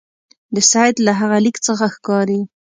[0.55, 2.41] د سید له هغه لیک څخه ښکاري.